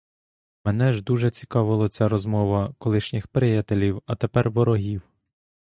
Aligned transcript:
Мене 0.65 0.93
ж 0.93 1.03
дуже 1.03 1.31
цікавила 1.31 1.89
ця 1.89 2.07
розмова 2.07 2.73
колишніх 2.77 3.27
приятелів, 3.27 4.01
а 4.05 4.15
тепер 4.15 4.49
ворогів. 4.49 5.01